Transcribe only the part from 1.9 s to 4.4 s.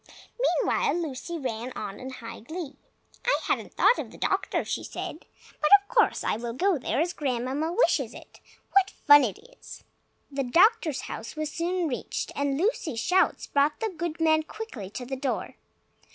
in high glee. "I hadn't thought of the